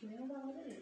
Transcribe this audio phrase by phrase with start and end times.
[0.00, 0.77] 没有那个味